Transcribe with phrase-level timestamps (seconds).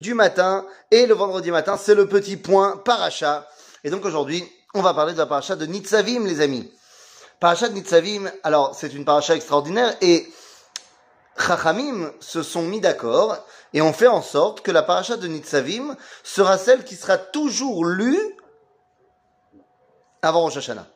[0.00, 3.48] du matin et le vendredi matin, c'est le petit point paracha.
[3.84, 6.70] Et donc aujourd'hui, on va parler de la paracha de Nitzavim, les amis.
[7.40, 10.28] Paracha de Nitzavim, alors c'est une paracha extraordinaire et
[11.38, 13.38] Chachamim se sont mis d'accord
[13.72, 17.84] et ont fait en sorte que la paracha de Nitzavim sera celle qui sera toujours
[17.84, 18.36] lue
[20.22, 20.86] avant Rosh Hashanah.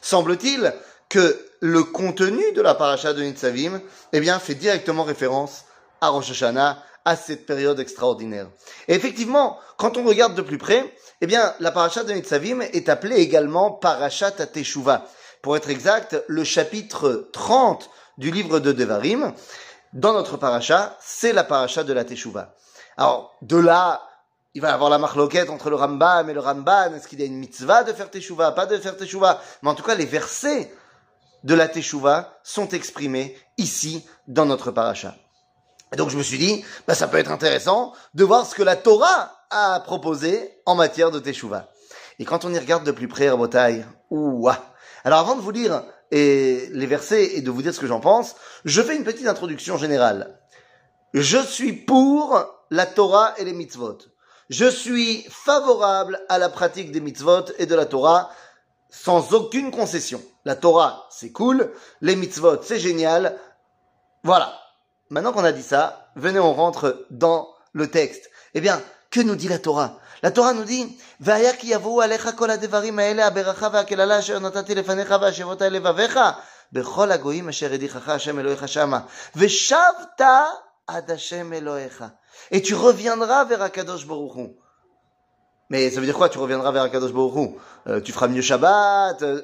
[0.00, 0.72] Semble-t-il
[1.08, 3.80] que le contenu de la paracha de Nitzavim,
[4.12, 5.64] eh bien, fait directement référence
[6.00, 8.48] à Rosh Hashanah, à cette période extraordinaire.
[8.88, 12.88] Et effectivement, quand on regarde de plus près, eh bien, la paracha de Nitzavim est
[12.88, 15.06] appelée également parachat Teshuvah.
[15.42, 19.34] Pour être exact, le chapitre 30 du livre de Devarim,
[19.92, 22.54] dans notre paracha, c'est la paracha de la Teshuvah.
[22.96, 24.02] Alors, de là,
[24.54, 26.94] il va y avoir la marloquette entre le Rambam et le Ramban.
[26.94, 29.40] Est-ce qu'il y a une mitzvah de faire Teshuvah, pas de faire Teshuvah?
[29.62, 30.72] Mais en tout cas, les versets
[31.42, 35.14] de la Teshuvah sont exprimés ici, dans notre paracha.
[35.94, 38.64] Et donc je me suis dit, bah, ça peut être intéressant de voir ce que
[38.64, 41.70] la Torah a proposé en matière de Teshuvah.
[42.18, 44.58] Et quand on y regarde de plus près, Rabotai, ouah.
[45.04, 48.34] Alors avant de vous lire les versets et de vous dire ce que j'en pense,
[48.64, 50.40] je fais une petite introduction générale.
[51.12, 53.98] Je suis pour la Torah et les mitzvot.
[54.50, 58.30] Je suis favorable à la pratique des mitzvot et de la Torah
[58.90, 60.20] sans aucune concession.
[60.44, 61.72] La Torah, c'est cool.
[62.00, 63.38] Les mitzvot, c'est génial.
[64.24, 64.58] Voilà.
[65.14, 68.28] Maintenant qu'on a dit ça, venez, on rentre dans le texte.
[68.54, 68.82] Eh bien,
[69.12, 70.00] que nous dit la Torah?
[70.24, 70.98] La Torah nous dit
[82.50, 83.70] et tu reviendras vers.
[85.70, 87.54] Mais ça veut dire quoi Tu reviendras vers Akadosh Baruch
[87.86, 89.42] euh, Tu feras mieux Shabbat euh,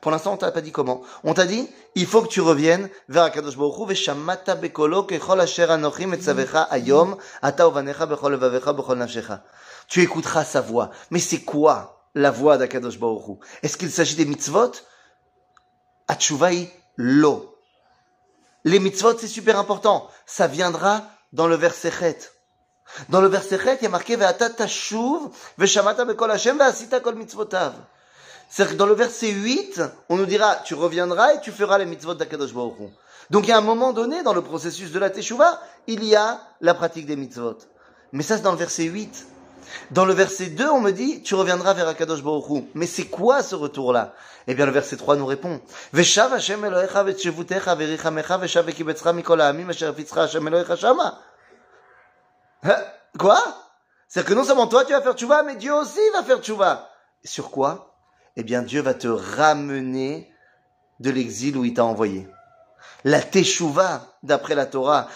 [0.00, 1.02] pour l'instant, on t'a pas dit comment.
[1.24, 5.70] On t'a dit, il faut que tu reviennes vers Akadosh Baruch Veshamata bekolo kechol asher
[5.70, 9.42] anochim etzavecha ayom, ata uvanecha bechol levavecha bechol nafshecha.
[9.88, 10.90] Tu écouteras sa voix.
[11.10, 14.72] Mais c'est quoi la voix d'Akadosh Baruch Est-ce qu'il s'agit des mitzvot?
[16.08, 17.56] Atshuvai lo.
[18.64, 20.08] Les mitzvot, c'est super important.
[20.26, 22.18] Ça viendra dans le verset chet.
[23.08, 26.58] Dans le verset 7, il y a marqué Ve'ata tashuv ve'shamata bekol Hashem
[27.02, 27.72] kol mitzvotav.
[28.48, 31.86] C'est-à-dire que dans le verset 8, on nous dira tu reviendras et tu feras les
[31.86, 35.60] mitzvot d'Akadosh Donc il y a un moment donné dans le processus de la teshuva,
[35.86, 37.58] il y a la pratique des mitzvot.
[38.12, 39.26] Mais ça c'est dans le verset 8.
[39.92, 42.22] Dans le verset 2, on me dit tu reviendras vers Akadosh
[42.74, 44.14] Mais c'est quoi ce retour-là?
[44.48, 45.60] Eh bien le verset 3 nous répond.
[52.62, 52.76] Hein?
[53.18, 53.40] Quoi?
[54.08, 56.90] C'est-à-dire que non seulement toi tu vas faire tchouva, mais Dieu aussi va faire tchouva.
[57.24, 57.94] Sur quoi?
[58.36, 60.32] Eh bien Dieu va te ramener
[61.00, 62.28] de l'exil où il t'a envoyé.
[63.04, 65.08] La teshuva, d'après la Torah.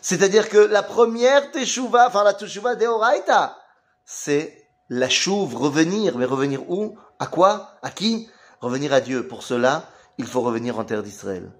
[0.00, 3.56] C'est-à-dire que la première teshuva, enfin la teshuva deoraita,
[4.04, 6.18] c'est la chouve, revenir.
[6.18, 6.98] Mais revenir où?
[7.18, 7.76] À quoi?
[7.82, 8.28] À qui?
[8.60, 9.26] Revenir à Dieu.
[9.26, 9.88] Pour cela,
[10.18, 11.52] il faut revenir en terre d'Israël.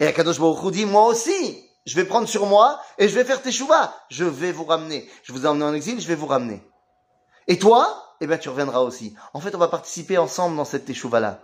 [0.00, 3.42] Et Akadosh Baruch dit, moi aussi, je vais prendre sur moi et je vais faire
[3.42, 3.94] teshuva.
[4.08, 5.08] Je vais vous ramener.
[5.22, 6.62] Je vous ai emmené en exil, je vais vous ramener.
[7.48, 8.16] Et toi?
[8.20, 9.14] Eh bien, tu reviendras aussi.
[9.32, 11.40] En fait, on va participer ensemble dans cette teshuva-là.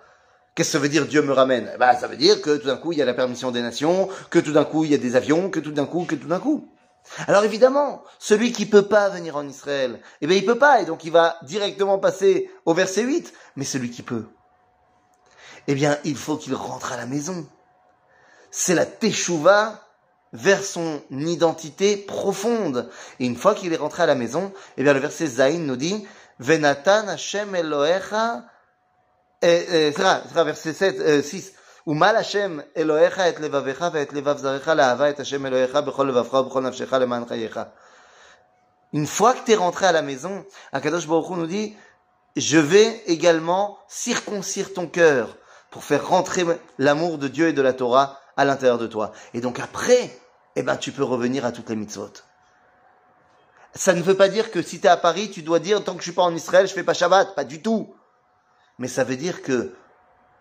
[0.54, 1.74] Qu'est-ce que ça veut dire Dieu me ramène?
[1.78, 4.08] Bah, Ça veut dire que tout d'un coup, il y a la permission des nations,
[4.30, 6.28] que tout d'un coup, il y a des avions, que tout d'un coup, que tout
[6.28, 6.68] d'un coup.
[7.26, 10.84] Alors évidemment, celui qui peut pas venir en Israël, eh bien il peut pas, et
[10.84, 13.32] donc il va directement passer au verset 8.
[13.56, 14.26] Mais celui qui peut,
[15.66, 17.46] eh bien il faut qu'il rentre à la maison.
[18.50, 19.82] C'est la teshuva
[20.32, 22.90] vers son identité profonde.
[23.20, 25.76] Et une fois qu'il est rentré à la maison, eh bien le verset Zain nous
[25.76, 26.06] dit,
[26.38, 28.44] Venatan Hashem Elohecha,
[29.42, 31.52] eh, eh, verset 7, 6,
[31.86, 31.94] une
[39.06, 41.76] fois que tu es rentré à la maison, Akadosh Baruch nous dit,
[42.34, 45.36] je vais également circoncire ton cœur
[45.70, 46.44] pour faire rentrer
[46.78, 49.12] l'amour de Dieu et de la Torah à l'intérieur de toi.
[49.32, 50.10] Et donc après,
[50.56, 52.10] eh ben, tu peux revenir à toutes les mitzvot.
[53.76, 55.92] Ça ne veut pas dire que si tu es à Paris, tu dois dire, tant
[55.92, 57.36] que je suis pas en Israël, je fais pas Shabbat.
[57.36, 57.94] Pas du tout.
[58.78, 59.76] Mais ça veut dire que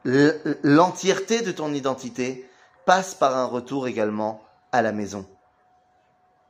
[0.06, 2.50] l'entièreté de ton identité
[2.86, 4.42] passe par un retour également
[4.72, 5.26] à la maison.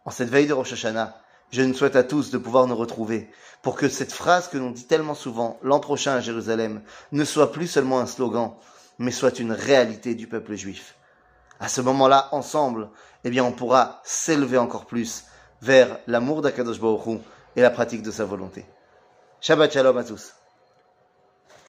[0.03, 1.15] En cette veille de Rosh Hashanah,
[1.51, 3.29] je nous souhaite à tous de pouvoir nous retrouver
[3.61, 6.81] pour que cette phrase que l'on dit tellement souvent l'an prochain à Jérusalem
[7.11, 8.53] ne soit plus seulement un slogan,
[8.99, 10.95] mais soit une réalité du peuple juif.
[11.59, 12.89] À ce moment-là, ensemble,
[13.23, 15.23] eh bien, on pourra s'élever encore plus
[15.61, 17.21] vers l'amour d'Akadosh Baruch
[17.55, 18.65] et la pratique de sa volonté.
[19.39, 20.33] Shabbat Shalom à tous.